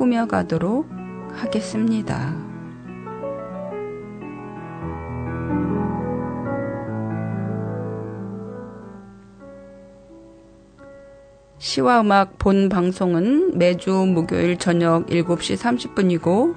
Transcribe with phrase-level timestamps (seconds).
[0.00, 0.88] 꾸며가도록
[1.34, 2.34] 하겠습니다.
[11.58, 16.54] 시와 음악 본 방송은 매주 목요일 저녁 7시 30분이고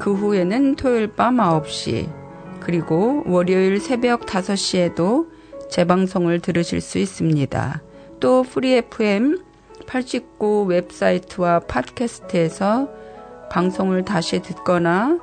[0.00, 2.10] 그 후에는 토요일 밤 9시
[2.58, 5.28] 그리고 월요일 새벽 5시에도
[5.70, 7.80] 재방송을 들으실 수 있습니다.
[8.18, 9.51] 또 프리 FM
[9.92, 12.88] 89 웹사이트와 팟캐스트에서
[13.50, 15.20] 방송을 다시 듣거나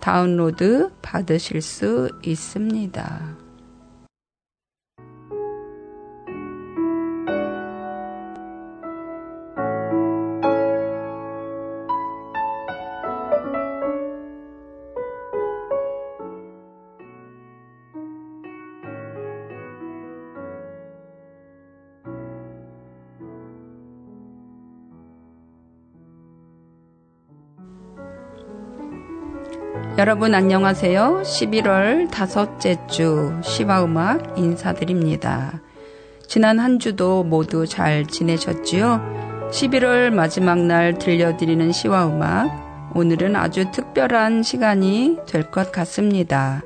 [0.00, 3.43] 다운로드 받으실 수 있습니다.
[29.96, 31.22] 여러분 안녕하세요.
[31.24, 35.60] 11월 다섯째 주 시바음악 인사드립니다.
[36.26, 39.48] 지난 한 주도 모두 잘 지내셨지요?
[39.52, 46.62] 11월 마지막 날 들려드리는 시와음악 오늘은 아주 특별한 시간이 될 것 같습니다.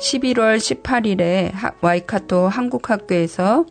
[0.00, 1.52] 11월 18일에
[1.82, 3.66] 와이카토 한국학교에서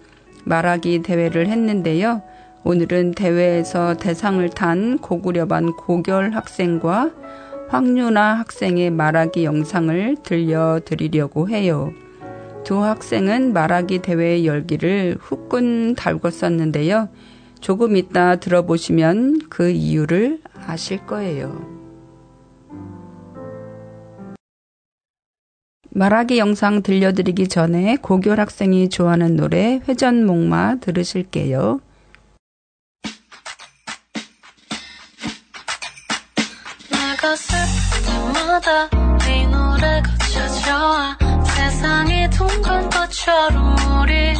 [0.45, 2.21] 말하기 대회를 했는데요.
[2.63, 7.09] 오늘은 대회에서 대상을 탄 고구려반 고결 학생과
[7.73, 11.91] 황유나 학생의 말하기 영상을 들려드리려고 해요.
[12.63, 17.09] 두 학생은 말하기 대회 열기를 후끈 달궜었는데요.
[17.61, 21.67] 조금 이따 들어보시면 그 이유를 아실 거예요.
[25.89, 31.79] 말하기 영상 들려드리기 전에 고결 학생이 좋아하는 노래 회전목마 들으실게요.
[38.53, 38.87] 때마다
[39.27, 44.33] 이 노래가 찾아와 세상이 둥근 것처럼 우리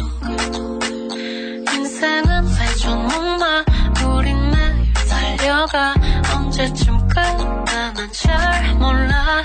[1.74, 3.64] 인생은 회전목마
[4.06, 5.94] 우린 매일 달려가.
[6.36, 9.42] 언제쯤 끝나 난잘 몰라.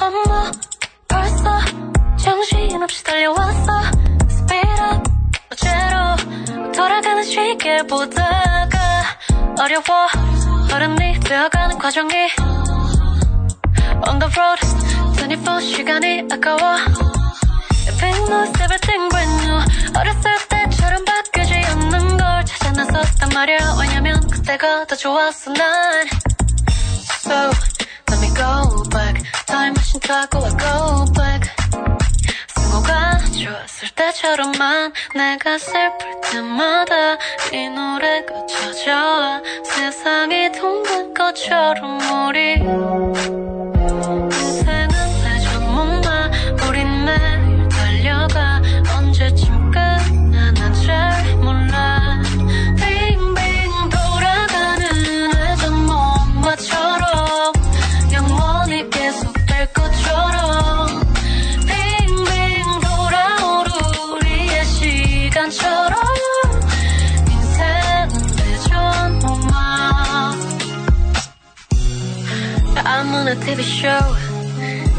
[0.00, 0.50] 어머
[1.08, 1.60] 벌써
[2.18, 3.72] 정신없이 달려왔어.
[4.28, 5.10] Speed up
[5.50, 8.73] 어제로 돌아가는 시계 보다가
[9.58, 10.08] 어려워
[10.72, 12.12] 어른이 되어가는 과정이
[14.06, 14.60] On the road
[15.20, 16.76] 24 시간이 아까워
[18.00, 19.54] Big news everything brand new
[19.96, 26.06] 어렸을 때처럼 바뀌지 않는 걸 찾아 나섰단 말이야 왜냐면 그때가 더 좋았어 난
[27.22, 27.50] So
[28.10, 31.43] let me go back Time machine 타고 I go back
[33.84, 37.18] 좋았을 때처럼만 내가 슬플 때마다
[37.52, 42.56] 이 노래가 찾아와 세상이 둥근 것처럼 우리
[65.50, 65.94] 시간처럼
[67.30, 68.08] 인생은
[68.38, 70.32] 회전목마.
[72.84, 74.16] 아무나 TV show.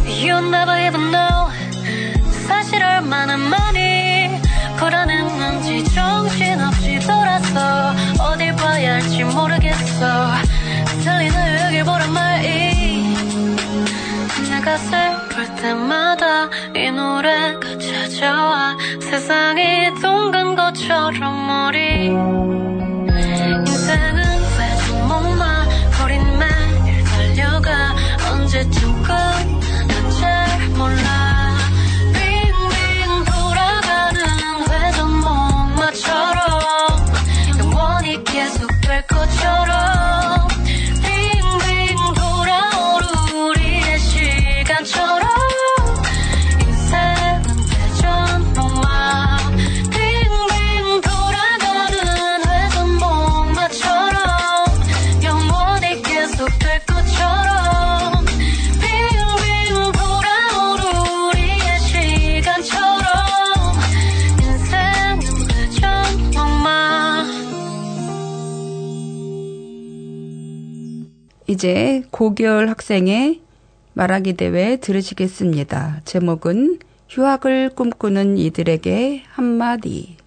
[0.05, 1.49] You never even know
[2.47, 4.29] 사실 얼마나 많이
[4.77, 10.31] 불안했는지 정신없이 돌아서 어딜 봐야 할지 모르겠어.
[11.03, 13.15] 들리는 여길 보란 말이?
[14.51, 17.64] 내가 슬플 때마다 이 노래가
[18.19, 22.07] 좋아 세상이 동간 것처럼 머리.
[23.67, 24.23] 인생은
[24.57, 25.65] 왜도 목마
[26.01, 27.93] 우린 매일 달려가
[28.31, 31.24] 언제쯤 끝난 잘 몰라.
[71.55, 73.39] 이제 고결 학생의
[73.93, 76.01] 말하기 대회 들으시겠습니다.
[76.03, 80.17] 제목은 휴학을 꿈꾸는 이들에게 한마디.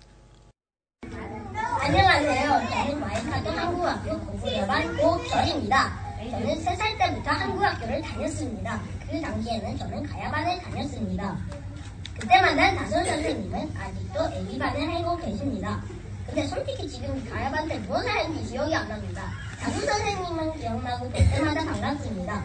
[1.82, 2.62] 안녕하세요.
[2.70, 5.92] 저는 마이카도 한국학교 공부여반 고결입니다.
[6.30, 8.80] 저는 3살 때부터 한국학교를 다녔습니다.
[9.10, 11.36] 그 당시에는 저는 가야반을 다녔습니다.
[12.18, 15.82] 그때 만난 다솜 선생님은 아직도 애기반을 하고 계십니다.
[16.28, 19.30] 근데 솔직히 지금 가야반 때 무엇을 했는지 기억이 안 납니다.
[19.60, 22.44] 다솜 선생님은 기억나고 볼 때마다 반갑습니다.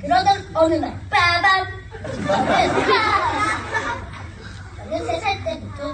[0.00, 1.66] 그러던 어느 날 빠밤!
[4.76, 5.92] 저는 3살 때부터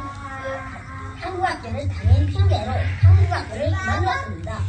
[1.20, 4.60] 한국학교를 다닌 핑계로 한국학교를 그만뒀습니다.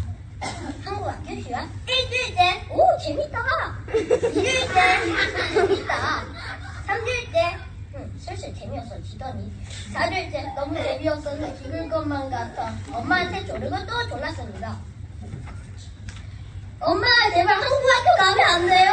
[0.86, 3.40] 한국학교 휴학 일주일째 오 재밌다
[3.94, 4.74] 일주일째
[5.54, 6.24] 재밌다
[6.88, 7.61] 3주일째 음,
[8.22, 9.52] 슬슬 재미없어 지더니
[9.94, 14.78] 4주일째 너무 재미없어서 죽을 것만 같아 엄마한테 조르고 또 졸랐습니다.
[16.80, 18.92] 엄마 제발 한국 학교 가면 안 돼요?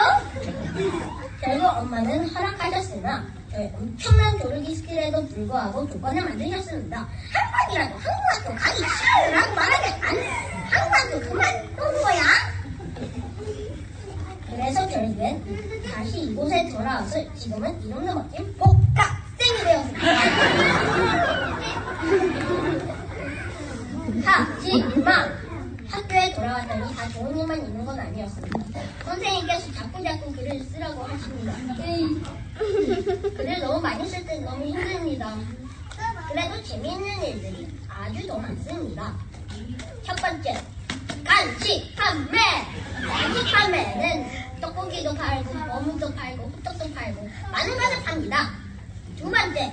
[1.41, 6.99] 결국 엄마는 허락하셨으나 저의 엄청난 조르기 스킬에도 불구하고 조건을 만드셨습니다.
[6.99, 10.17] 한 번이라도 한국 학교 가기 싫으라고 말하면 안
[10.71, 12.23] 한국 학교 그만 떠는 거야?
[14.51, 18.15] 그래서 결국엔 다시 이곳에 돌아와서 지금은 이름도
[18.59, 19.18] 복학생이 되었습니다.
[24.25, 25.39] 하지만
[25.91, 28.81] 학교에 돌아왔더니 다 좋은 일만 있는 건 아니었습니다.
[29.05, 31.53] 선생님께서 자꾸자꾸 글을 쓰라고 하십니다.
[33.37, 35.35] 글을 너무 많이 쓸때 너무 힘듭니다.
[36.31, 39.15] 그래도 재미있는 일들이 아주 더 많습니다.
[40.03, 40.63] 첫 번째,
[41.25, 42.39] 간식 판매!
[43.07, 48.51] 간식 판매는 떡고기도 팔고, 어묵도 팔고, 호떡도 팔고, 많은 것을 팝니다.
[49.17, 49.73] 두 번째,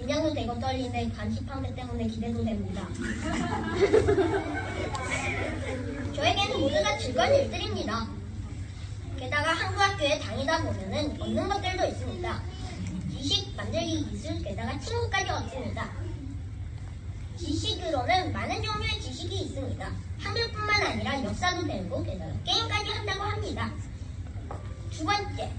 [0.00, 2.88] 긴장도 되고 떨리는데 관심 판매 때문에 기대도 됩니다.
[6.16, 8.08] 저에게는 모두가 즐거운 일들입니다.
[9.18, 12.42] 게다가 한국 학교에 다니다 보면은 얻는 것들도 있습니다.
[13.12, 15.90] 지식 만들기 기술, 게다가 친구까지 얻습니다.
[17.36, 19.92] 지식으로는 많은 종류의 지식이 있습니다.
[20.18, 23.70] 한글뿐만 아니라 역사도 배우고 게다가 게임까지 한다고 합니다.
[24.90, 25.50] 두 번째,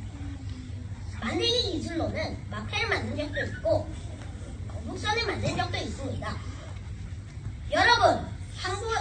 [1.21, 4.10] 만들기 기술로는 마크를 만든 적도 있고 거
[4.91, 6.33] 북선을 만든 적도 있습니다.
[7.71, 8.91] 여러분, 한국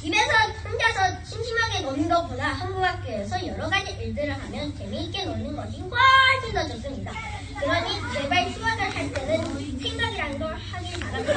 [0.00, 0.32] 집에서
[0.64, 7.12] 혼자서 심심하게 노는 것보다 한국학교에서 여러 가지 일들을 하면 재미있게 노는 것이 훨씬 더 좋습니다.
[7.58, 11.34] 그러니 제발 휴학을 할 때는 생각이라는 걸 하길 바랍니다.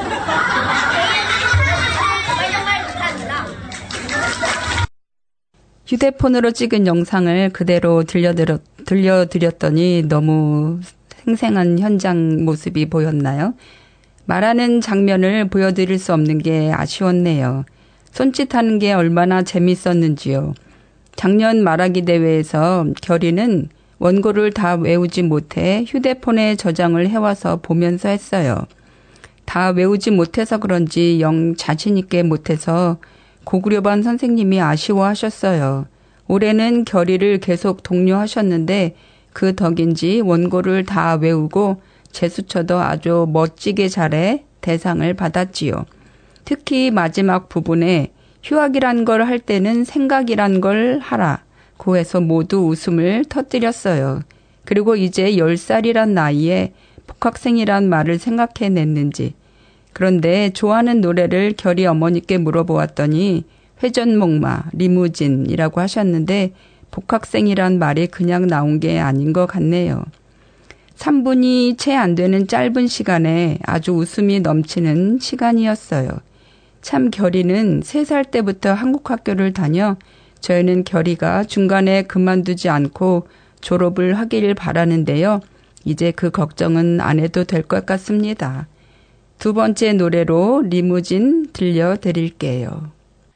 [5.85, 10.79] 휴대폰으로 찍은 영상을 그대로 들려드렸, 들려드렸더니 너무
[11.25, 13.53] 생생한 현장 모습이 보였나요?
[14.25, 17.65] 말하는 장면을 보여드릴 수 없는 게 아쉬웠네요.
[18.11, 20.53] 손짓하는 게 얼마나 재밌었는지요.
[21.15, 28.65] 작년 말하기 대회에서 결의는 원고를 다 외우지 못해 휴대폰에 저장을 해와서 보면서 했어요.
[29.45, 32.97] 다 외우지 못해서 그런지 영 자신있게 못해서
[33.45, 35.85] 고구려반 선생님이 아쉬워하셨어요.
[36.27, 38.95] 올해는 결의를 계속 독려하셨는데
[39.33, 45.85] 그 덕인지 원고를 다 외우고 제수처도 아주 멋지게 잘해 대상을 받았지요.
[46.45, 48.11] 특히 마지막 부분에
[48.43, 51.43] 휴학이란 걸 할 때는 생각이란 걸 하라.
[51.77, 54.21] 고해서 모두 웃음을 터뜨렸어요.
[54.65, 56.73] 그리고 이제 10살이란 나이에
[57.07, 59.33] 복학생이란 말을 생각해냈는지.
[59.91, 63.45] 그런데 좋아하는 노래를 결이 어머니께 물어보았더니
[63.81, 66.53] 회전목마, 리무진이라고 하셨는데
[66.93, 70.03] 복학생이란 말이 그냥 나온 게 아닌 것 같네요.
[70.95, 76.09] 3분이 채 안 되는 짧은 시간에 아주 웃음이 넘치는 시간이었어요.
[76.83, 79.97] 참 결이는 3살 때부터 한국 학교를 다녀
[80.39, 83.27] 저희는 결이가 중간에 그만두지 않고
[83.61, 85.39] 졸업을 하길 바라는데요.
[85.85, 88.67] 이제 그 걱정은 안 해도 될 것 같습니다.
[89.39, 92.91] 두 번째 노래로 리무진 들려드릴게요.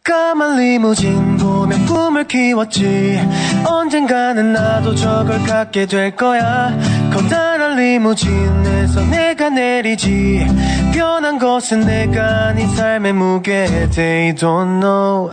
[0.08, 3.20] 까만 리무진 보며 꿈을 키웠지.
[3.66, 6.72] 언젠가는 나도 저걸 갖게 될 거야.
[7.12, 10.48] 커다란 리무진에서 내가 내리지.
[10.94, 13.66] 변한 것은 내가 네 삶의 무게.
[13.94, 15.30] They don't know.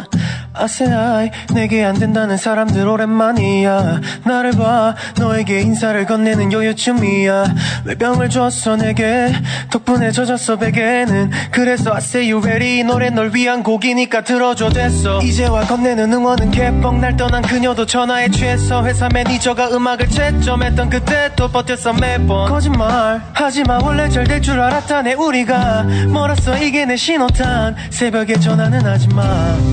[0.57, 4.01] 아세아이 내게 안 된다는 사람들 오랜만이야.
[4.25, 4.95] 나를 봐.
[5.19, 7.55] 너에게 인사를 건네는 요요춤이야.
[7.85, 9.33] 외병을 줬어 내게?
[9.71, 11.31] 덕분에 젖었어 베개는.
[11.51, 12.79] 그래서 I say you ready.
[12.79, 17.01] 이 노래 널 위한 곡이니까 들어줘 됐어 이제와 건네는 응원은 개뻥.
[17.01, 22.49] 날 떠난 그녀도 전화에 취해서 회사 매니저가 음악을 채점했던 그때 또 버텼어 매번.
[22.51, 23.79] 거짓말 하지마.
[23.83, 25.85] 원래 잘 될 줄 알았다네 우리가.
[26.09, 27.77] 멀었어 이게 내 신호탄.
[27.91, 29.23] 새벽에 전화는 하지마.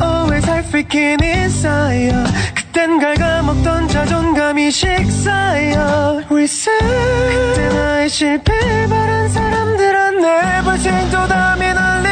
[0.01, 6.21] Always I freaking inside 그땐 갉아먹던 자존감이 식사야.
[6.29, 6.79] Reset.
[6.79, 8.53] 그때 나의 실패.
[8.87, 12.09] 바란 사람들한테 벌생도 담이는 리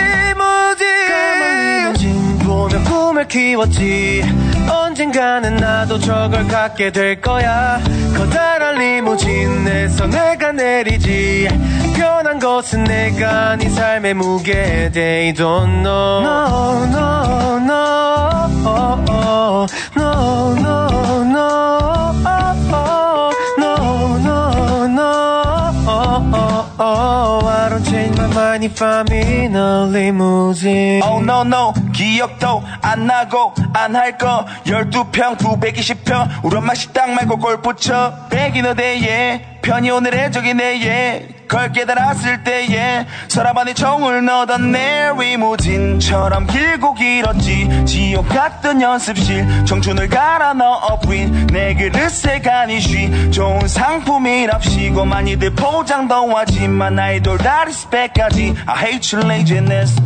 [3.20, 4.24] 꿈을 키웠지
[4.70, 7.80] 언젠가는 나도 저걸 갖게 될 거야
[8.16, 11.48] 커다란 리무진에서 내가 내리지
[11.96, 18.00] 변한 것은 내가 네 삶의 무게 They don't know No no no
[18.66, 19.68] oh, oh.
[19.96, 21.40] No no no
[22.26, 23.32] oh, oh.
[23.58, 25.12] No no no
[25.88, 27.48] oh, oh, oh.
[27.48, 33.08] I don't change my mind if I'm in a limousine Oh no no 기억도 안
[33.08, 34.46] 나고 안 할 거.
[34.66, 36.44] 12평 920평.
[36.44, 38.14] 우리 엄마 식당 말고 골프 쳐.
[38.30, 39.60] 백인 어대에.
[39.62, 41.28] 편히 오늘의 저기 내에.
[41.50, 43.06] 걸 깨달았을 때에.
[43.28, 47.84] 서랍 안에 총을 넣던 내 리무진처럼 길고 길었지.
[47.86, 49.66] 지옥 같던 연습실.
[49.66, 51.48] 청춘을 갈아 넣어 부인.
[51.48, 58.56] 내 그릇에 간이 쉬 좋은 상품이랍시고 많이들 포장도 하지만 나의 돌다 리 스펙까지.
[58.68, 60.00] I hate your laziness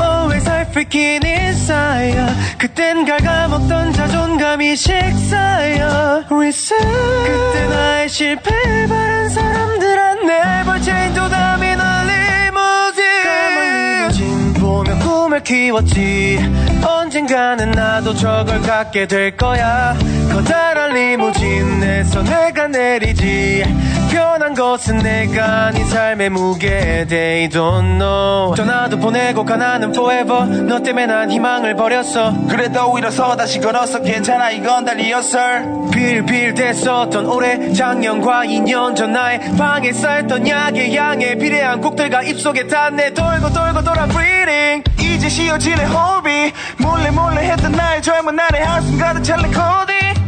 [0.00, 2.16] Always I freaking inside
[2.58, 6.24] 그땐 갉아먹던 자존감이 식사야.
[6.30, 6.86] Reset.
[7.24, 8.50] 그때 나의 실패
[8.88, 16.38] 바란 사람들한 내 벌체인도 담이는 리무진 까만 리무진 보며 꿈을 키웠지.
[16.84, 19.96] 언젠가는 나도 저걸 갖게 될 거야.
[20.32, 23.64] 커다란 리무진에서 내가 내리지
[24.12, 28.54] 변한 것은 내가 네 삶의 무게 They don't know.
[28.54, 30.44] 전화도 보내고 가나는 forever.
[30.66, 32.32] 너 때문에 난 희망을 버렸어.
[32.48, 34.02] 그래도 일어서 다시 걸었어.
[34.02, 41.80] 괜찮아 이건 달리었어 빌빌 됐었던 올해 작년과 2년 전 나의 방에 쌓였던 약의 양에 비례한
[41.80, 43.14] 곡들과 입속에 닿네.
[43.14, 44.84] 돌고 돌고 돌아 breathing.
[45.00, 49.82] 이제 쉬어지네 호흡이 몰래 몰래 했던 나의 젊은 날의 한숨 가득 찰 레 코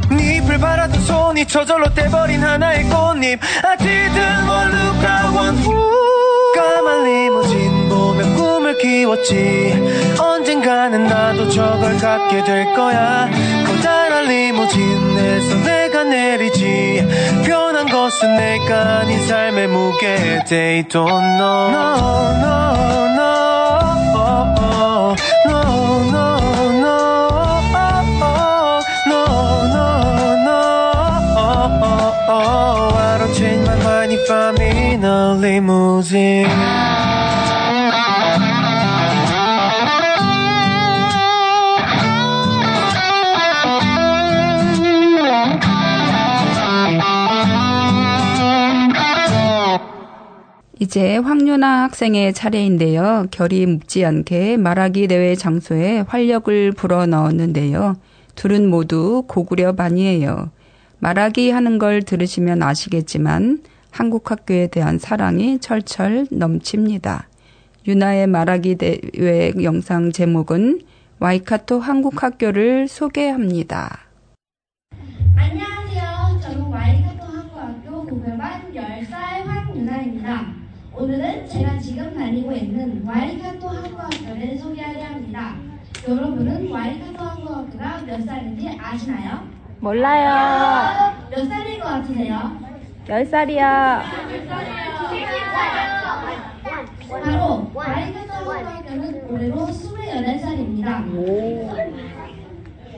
[0.08, 3.40] 디 잎을 바라던 손이 저절로 떼버린 하나의 꽃잎.
[3.64, 10.16] I didn't want look I want you 까만 리무진 보며 꿈을 키웠지.
[10.18, 13.28] 언젠가는 나도 저걸 갖게 될 거야.
[13.66, 17.42] 커다란 리무진에서 내가 내리지.
[17.44, 21.94] 변한 것은 내가 네 삶의 무게 They don't know No
[22.40, 23.33] no no
[35.94, 36.48] limousine
[50.80, 53.26] 이제 황윤아 학생의 차례인데요.
[53.30, 57.96] 결이 묻지 않게 말하기 대회 장소에 활력을 불어넣었는데요.
[58.34, 60.50] 둘은 모두 고구려 반이에요.
[60.98, 63.62] 말하기 하는 걸 들으시면 아시겠지만
[63.94, 67.28] 한국 학교에 대한 사랑이 철철 넘칩니다.
[67.86, 70.80] 유나의 말하기 대회 영상 제목은
[71.20, 74.00] 와이카토 한국 학교를 소개합니다.
[75.36, 76.40] 안녕하세요.
[76.42, 80.46] 저는 와이카토 한국학교 고별반 10살 황유나입니다.
[80.92, 85.54] 오늘은 제가 지금 다니고 있는 와이카토 한국학교를 소개하려 합니다.
[86.08, 89.48] 여러분은 와이카토 한국학교가 몇 살인지 아시나요?
[89.78, 91.14] 몰라요.
[91.30, 92.63] 몇 살일 것 같으세요?
[93.06, 94.02] 10살이요.
[97.10, 100.88] 바로 와이카토 한국학교는 올해로 28살입니다.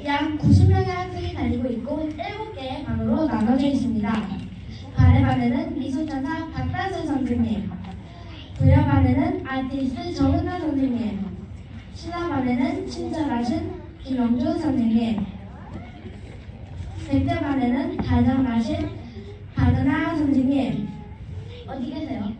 [0.07, 4.13] 약 90명의 학생이 다니고 있고 7개의 반으로 나눠져 있습니다.
[4.95, 7.71] 발레반에는 미소천사 박다선 선생님,
[8.57, 11.27] 부여 반에는 아티스트 정은하 선생님,
[11.95, 13.73] 신화 반에는 친절하신
[14.05, 15.27] 김영주 선생님,
[17.09, 19.06] 백대 반에는 다정하신
[19.87, 20.89] 나 선생님.
[21.69, 22.33] 어디 계세요?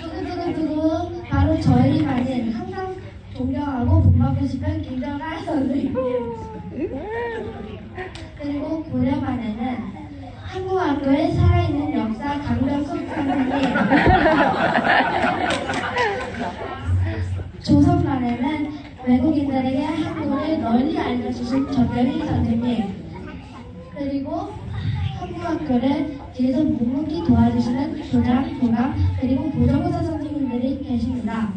[0.00, 2.96] 두구두구두구 바로 저희 반은 항상
[3.32, 5.94] 존경하고 본받고 싶은 김정아 선생님.
[8.40, 9.78] 그리고 고려 반에는
[10.42, 13.50] 한국 학교에 살아있는 역사 강병숙 선생님.
[17.62, 18.72] 조선 반에는
[19.06, 22.99] 외국인들에게 한국을 널리 알려주신 전대민 선생님.
[25.50, 31.52] 학교를 뒤에서 묵묵히 도와주시는 교장, 교감, 그리고 보정교사 선생님들이 계십니다.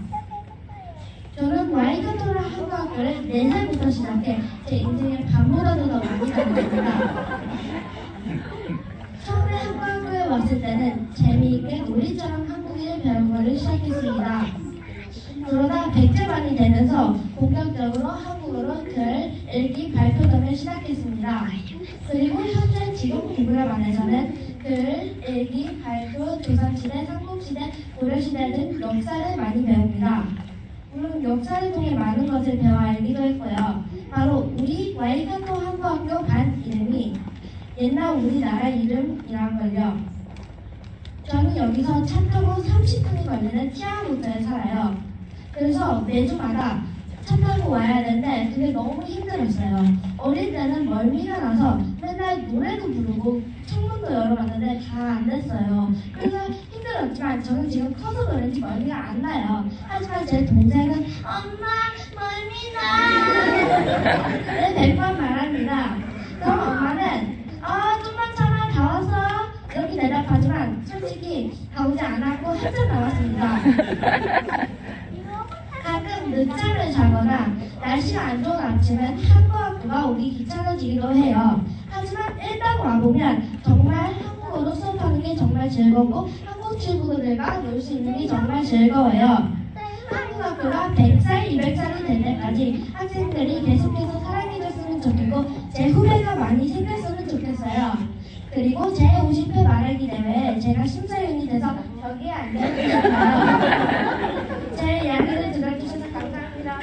[1.36, 7.42] 저는 와이카토라 한국학교를 4살부터 시작해 제 인생의 반보다도 더 많이 다녔습니다.
[9.26, 14.73] 처음에 한국학교에 왔을 때는 재미있게 놀이처럼 한국인을 배우는 것을 시작했습니다.
[15.50, 21.48] 그러다 100제반이 되면서 본격적으로 한국어로 글, 읽기, 발표 등을 시작했습니다.
[22.10, 30.28] 그리고 현재 지금 구글업 안에서는 글, 읽기, 발표, 조선시대, 삼국시대, 고려시대 등 역사를 많이 배웁니다.
[30.94, 33.84] 물론 역사를 통해 많은 것을 배워 알기도 했고요.
[34.10, 37.14] 바로 우리 와이카토 한국학교 반 이름이
[37.80, 39.98] 옛날 우리나라 이름이란 걸요.
[41.28, 45.03] 저는 여기서 차 타고 30분이 걸리는 티아모토에 살아요.
[45.54, 46.82] 그래서 매주마다
[47.26, 49.86] 차 타고 와야 하는데 그게 너무 힘들었어요.
[50.18, 55.94] 어릴 때는 멀미가 나서 맨날 노래도 부르고 창문도 열어봤는데 다 안 됐어요.
[56.14, 59.66] 그래서 힘들었지만 저는 지금 커서 그런지 멀미가 안 나요.
[59.88, 61.68] 하지만 제 동생은 엄마
[62.16, 62.80] 멀미나
[64.46, 65.96] 네, 백번 말합니다.
[66.40, 69.44] 그럼 엄마는 아 좀만 참아 다 왔어
[69.74, 73.60] 이렇게 대답하지만 솔직히 다 오지 않았고 한참 남았습니다.
[76.34, 81.64] 늦잠을 자거나 날씨가 안 좋은 아침엔 한국 학교가 오기 귀찮아지기도 해요.
[81.90, 88.28] 하지만 일단 와보면 정말 한국어로 수업하는 게 정말 즐겁고 한국 친구들과 놀 수 있는 게
[88.28, 89.52] 정말 즐거워요.
[90.10, 98.24] 한국 학교가 100살, 200살이 될 때까지 학생들이 계속해서 사랑해줬으면 좋겠고 제 후배가 많이 생겼으면 좋겠어요.
[98.52, 104.76] 그리고 제 50회 말하기 대회에 제가 심사위원이 돼서 여기에 앉아있고 싶어요.
[104.76, 106.80] 제 이야기를 들어주셔서 감사합니다.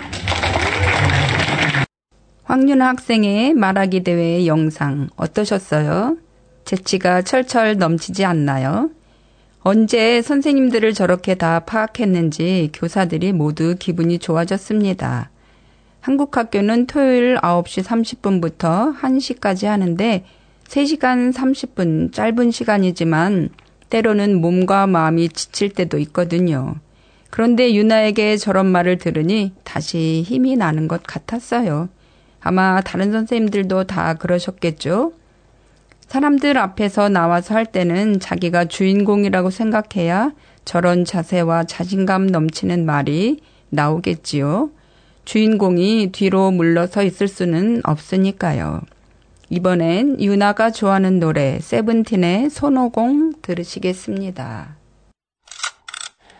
[2.51, 6.17] 황윤아 학생의 말하기 대회 영상 어떠셨어요?
[6.65, 8.91] 재치가 철철 넘치지 않나요?
[9.61, 15.31] 언제 선생님들을 저렇게 다 파악했는지 교사들이 모두 기분이 좋아졌습니다.
[16.01, 20.25] 한국 학교는 토요일 9시 30분부터 1시까지 하는데
[20.65, 23.51] 3시간 30분 짧은 시간이지만
[23.91, 26.75] 때로는 몸과 마음이 지칠 때도 있거든요.
[27.31, 31.89] 그런데 유나에게 저런 말을 들으니 다시 힘이 나는 것 같았어요.
[32.41, 35.13] 아마 다른 선생님들도 다 그러셨겠죠?
[36.09, 40.33] 사람들 앞에서 나와서 할 때는 자기가 주인공이라고 생각해야
[40.65, 44.71] 저런 자세와 자신감 넘치는 말이 나오겠지요.
[45.25, 48.81] 주인공이 뒤로 물러서 있을 수는 없으니까요.
[49.51, 54.77] 이번엔 유나가 좋아하는 노래 세븐틴의 손오공 들으시겠습니다.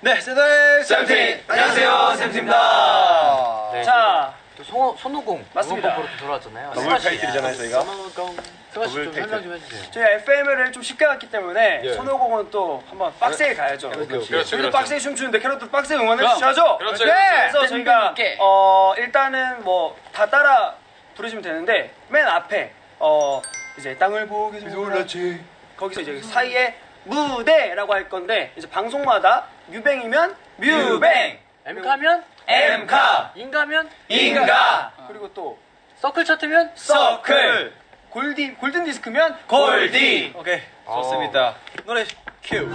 [0.03, 0.41] 네, 세대
[0.83, 1.41] 쌤팀!
[1.47, 3.71] 안녕하세요, 세븐틴입니다.
[3.75, 5.97] 네, 자, 또 손, 손오공 맞습니다.
[5.99, 6.73] 으로 돌아왔잖아요.
[6.75, 7.81] 더블 타이틀이잖아요, 저희가.
[7.81, 8.37] 손오공.
[8.73, 9.23] 승관 씨 더블 좀 타이틀.
[9.31, 9.91] 설명 좀 해주세요.
[9.91, 11.93] 저희 FML을 좀 쉽게 갔기 때문에 예.
[11.95, 13.89] 손오공은 또 한번 빡세게 가야죠.
[13.89, 14.27] 오케이, 오케이.
[14.29, 16.29] 저희도 그렇죠, 빡세게 춤추는데 캐럿도 빡세게 응원해.
[16.35, 16.77] 주셔야죠.
[16.79, 17.11] 그렇죠, 네.
[17.13, 17.53] 그렇죠.
[17.59, 18.15] 그래서 저희가.
[18.39, 20.75] 어 일단은 뭐 다 따라
[21.17, 23.41] 부르시면 되는데 맨 앞에 어
[23.79, 25.43] 이제 땅을 보기 올랐지.
[25.77, 34.93] 거기서 이제 사이에 무대라고 할 건데 이제 방송마다 뮤뱅이면 뮤뱅, M카면 M카, 인가면 인가.
[35.07, 35.57] 그리고 또
[36.01, 37.73] 서클 차트면 서클.
[38.11, 40.61] 골디 골든 디스크면 골디 오케이.
[40.85, 41.55] 좋습니다.
[41.87, 42.05] 노래
[42.43, 42.69] 큐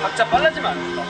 [0.00, 1.02] 박자 빨라지면 안 된다.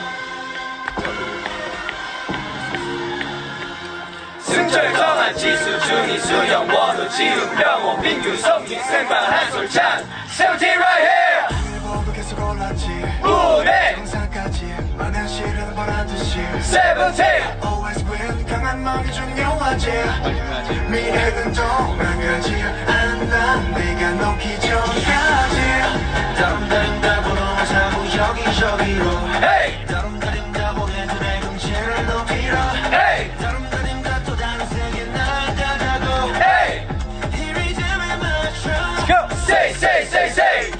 [4.41, 10.05] 승철 강한 지수 중이 수영 원우 지우 병호 민규 성민 생방 한솔찬.
[10.29, 11.47] 세븐틴 right here.
[11.83, 12.89] 보고 계속 올랐지.
[13.23, 13.95] 무대
[15.77, 17.25] 세븐틴
[17.63, 19.91] Always win 강한 마음이 중요하지
[20.91, 22.55] 미래는 도망가지
[22.87, 25.57] 않난 내가 놓기 전까지
[26.39, 27.37] 다름다림다보로
[27.67, 29.05] 자꾸 여기저기로
[29.43, 32.57] 헤이 다름다림다보 애들의 긍지를 높이러
[32.93, 36.87] 헤이 다름다림다 또 다른 세계 나가자고 헤이
[37.35, 38.71] 이 리듬에 맞춰
[39.07, 40.76] go say say say say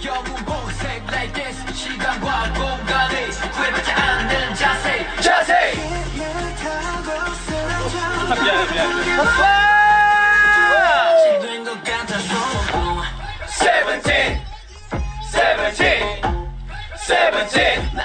[11.65, 13.03] 것 같아 손오공
[13.49, 14.41] Seventeen,
[15.31, 16.21] seventeen,
[16.97, 17.96] seventeen.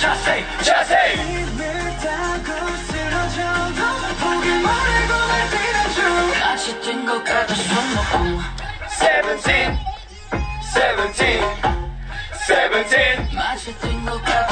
[0.00, 0.96] 자세 자세
[6.40, 8.40] 같이 뛴것 같아 술 먹고
[8.88, 9.78] Seventeen
[10.72, 11.44] Seventeen
[12.32, 14.49] Seventeen 마치 뛴것 같아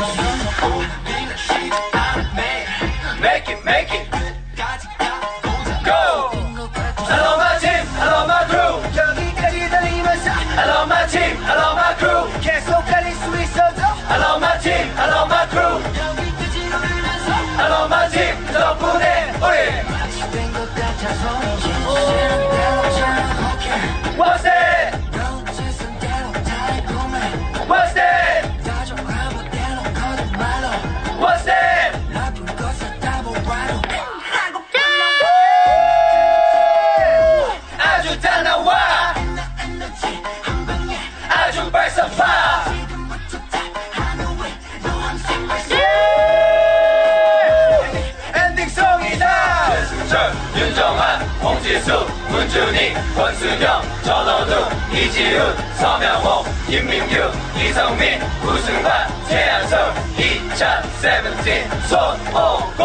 [51.89, 57.17] 홍지수 문준희 권수경 전원우 이지훈 서명호 김민규
[57.57, 62.85] 이성민 우승관 최한석 2017 손오공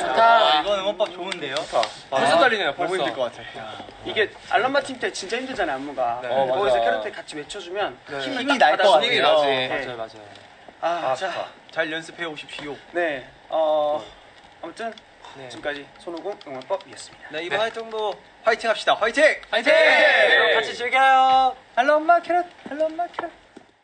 [0.00, 0.60] 좋다.
[0.60, 1.54] 이번 응원법 좋은데요?
[2.10, 2.96] 벌써 떨리네요, 벌써.
[2.96, 3.42] 힘들 것 같아.
[4.04, 6.18] 이게 알람 마틴 때 진짜 힘들잖아요, 안무가.
[6.22, 6.28] 네.
[6.30, 6.46] 어.
[6.46, 9.26] 거기서 캐럿들 같이 외쳐주면 힘을 힘이 딱날것 같아요.
[9.28, 9.46] 어, 나지.
[9.46, 9.68] 네.
[9.68, 10.47] 맞아요, 맞아요.
[10.80, 11.46] 아, 아, 자, 좋다.
[11.70, 12.76] 잘 연습해 오십시오.
[12.92, 14.02] 네, 어,
[14.62, 14.92] 아무튼
[15.36, 15.48] 네.
[15.48, 17.28] 지금까지 손오공 응원법이었습니다.
[17.32, 18.14] 네, 이번 활동도
[18.44, 19.24] 화이팅 합시다, 화이팅!
[19.50, 19.72] 화이팅!
[19.72, 20.54] 네.
[20.54, 21.54] 같이 즐겨요.
[21.74, 23.30] 할로 엄마 캐럿, 할로 엄마 캐럿.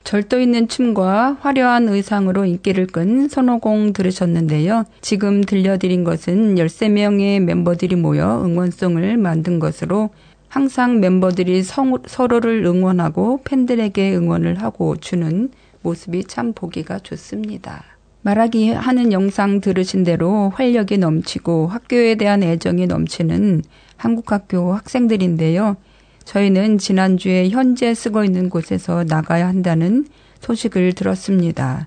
[0.05, 4.85] 절도 있는 춤과 화려한 의상으로 인기를 끈 손오공 들으셨는데요.
[5.01, 10.11] 지금 들려드린 것은 13명의 멤버들이 모여 응원송을 만든 것으로
[10.49, 15.51] 항상 멤버들이 성- 서로를 응원하고 팬들에게 응원을 하고 주는
[15.85, 17.85] 모습이 참 보기가 좋습니다.
[18.23, 23.63] 말하기 하는 영상 들으신 대로 활력이 넘치고 학교에 대한 애정이 넘치는
[23.97, 25.77] 한국학교 학생들인데요.
[26.25, 30.07] 저희는 지난주에 현재 쓰고 있는 곳에서 나가야 한다는
[30.41, 31.87] 소식을 들었습니다.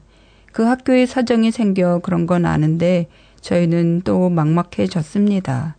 [0.51, 3.07] 그 학교에 사정이 생겨 그런 건 아는데
[3.41, 5.75] 저희는 또 막막해졌습니다.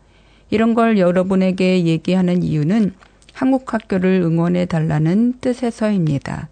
[0.51, 2.95] 이런 걸 여러분에게 얘기하는 이유는
[3.33, 6.49] 한국 학교를 응원해 달라는 뜻에서입니다.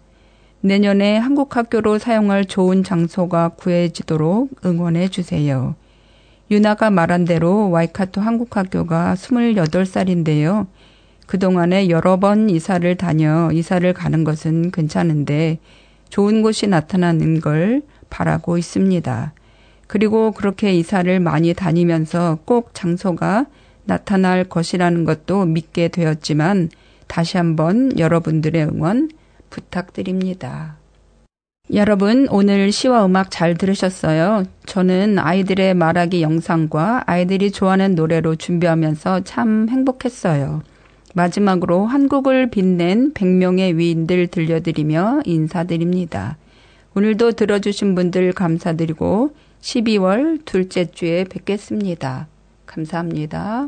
[0.61, 5.75] 내년에 한국 학교로 사용할 좋은 장소가 구해지도록 응원해 주세요.
[6.49, 10.67] 유나가 말한 대로 와이카토 한국 학교가 28살인데요.
[11.27, 15.59] 그동안에 여러 번 이사를 다녀 이사를 가는 것은 괜찮은데
[16.09, 19.33] 좋은 곳이 나타나는 걸 바라고 있습니다.
[19.87, 23.45] 그리고 그렇게 이사를 많이 다니면서 꼭 장소가
[23.83, 26.69] 나타날 것이라는 것도 믿게 되었지만
[27.07, 29.09] 다시 한번 여러분들의 응원
[29.49, 30.77] 부탁드립니다.
[31.73, 34.45] 여러분, 오늘 시와 음악 잘 들으셨어요?
[34.65, 40.63] 저는 아이들의 말하기 영상과 아이들이 좋아하는 노래로 준비하면서 참 행복했어요.
[41.13, 46.37] 마지막으로 한국을 빛낸 100명의 위인들 들려드리며 인사드립니다.
[46.95, 52.27] 오늘도 들어주신 분들 감사드리고 12월 둘째 주에 뵙겠습니다.
[52.65, 53.67] 감사합니다.